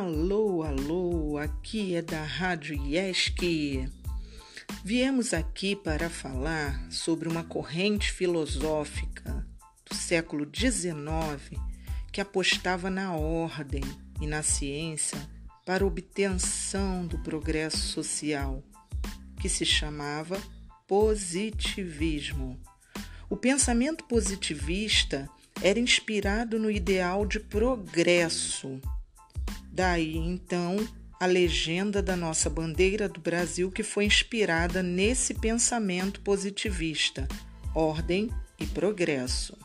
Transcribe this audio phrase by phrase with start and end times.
[0.00, 3.86] Alô, alô, aqui é da Rádio IESC.
[4.82, 9.46] Viemos aqui para falar sobre uma corrente filosófica
[9.84, 11.60] do século XIX
[12.10, 13.82] que apostava na ordem
[14.22, 15.18] e na ciência
[15.66, 18.62] para obtenção do progresso social,
[19.38, 20.40] que se chamava
[20.88, 22.58] positivismo.
[23.28, 25.28] O pensamento positivista
[25.60, 28.80] era inspirado no ideal de progresso.
[29.72, 30.76] Daí então
[31.20, 37.28] a legenda da nossa bandeira do Brasil, que foi inspirada nesse pensamento positivista,
[37.74, 39.56] ordem e progresso.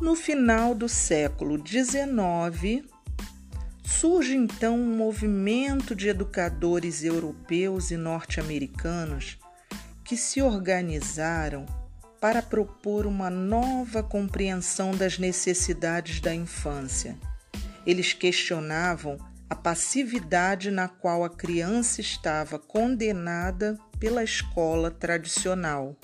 [0.00, 2.84] No final do século XIX,
[3.84, 9.38] surge então um movimento de educadores europeus e norte-americanos
[10.04, 11.66] que se organizaram
[12.20, 17.18] para propor uma nova compreensão das necessidades da infância.
[17.86, 19.16] Eles questionavam
[19.48, 25.96] a passividade na qual a criança estava condenada pela escola tradicional.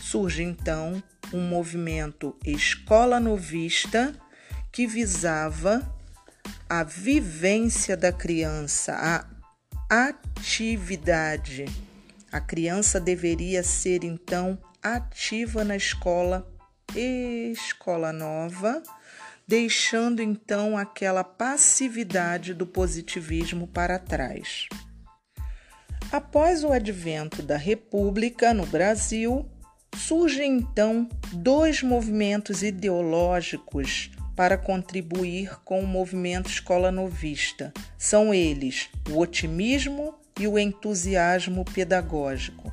[0.00, 1.02] Surge então
[1.32, 4.14] um movimento escola novista
[4.70, 5.94] que visava
[6.68, 9.26] a vivência da criança, a
[10.08, 11.66] atividade.
[12.30, 16.50] A criança deveria ser então ativa na escola
[16.94, 18.82] escola nova,
[19.46, 24.66] deixando então aquela passividade do positivismo para trás.
[26.10, 29.48] Após o advento da República no Brasil,
[29.96, 37.72] surgem então dois movimentos ideológicos para contribuir com o movimento escola novista.
[37.98, 42.72] São eles o otimismo e o entusiasmo pedagógico.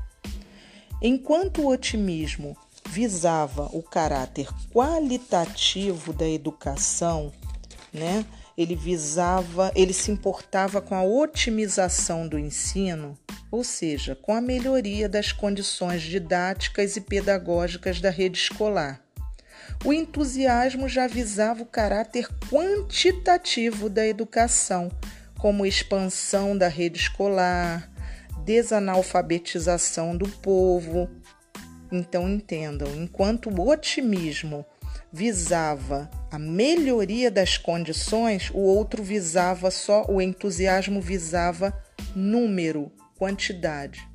[1.02, 2.58] Enquanto o otimismo
[2.90, 7.32] visava o caráter qualitativo da educação,
[7.94, 8.26] né?
[8.58, 13.18] Ele visava, ele se importava com a otimização do ensino,
[13.52, 19.02] ou seja, com a melhoria das condições didáticas e pedagógicas da rede escolar.
[19.86, 24.92] O entusiasmo já visava o caráter quantitativo da educação,
[25.38, 27.90] como expansão da rede escolar,
[28.44, 31.10] desanalfabetização do povo.
[31.92, 34.66] Então entendam, enquanto o otimismo
[35.12, 41.74] visava a melhoria das condições, o outro visava só o entusiasmo visava
[42.16, 44.08] número, quantidade.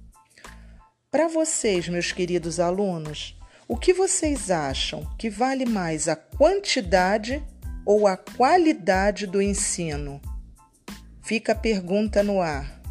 [1.11, 3.37] Para vocês, meus queridos alunos,
[3.67, 7.43] o que vocês acham que vale mais a quantidade
[7.87, 10.21] ou a qualidade do ensino?
[11.23, 12.84] Fica a pergunta no ar.